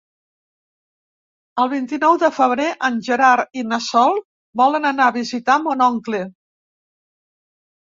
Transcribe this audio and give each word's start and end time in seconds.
El 1.63 1.69
vint-i-nou 1.73 2.17
de 2.23 2.29
febrer 2.37 2.65
en 2.89 2.97
Gerard 3.09 3.61
i 3.63 3.65
na 3.75 3.79
Sol 3.89 4.19
volen 4.65 4.91
anar 4.95 5.09
a 5.13 5.17
visitar 5.21 5.61
mon 5.69 5.87
oncle. 5.91 6.25